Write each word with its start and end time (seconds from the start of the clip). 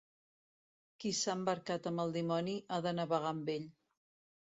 Qui 1.03 1.11
s'ha 1.19 1.35
embarcat 1.41 1.91
amb 1.93 2.07
el 2.07 2.17
dimoni, 2.19 2.59
ha 2.73 2.83
de 2.89 2.97
navegar 3.01 3.35
amb 3.37 3.57
ell. 3.61 3.73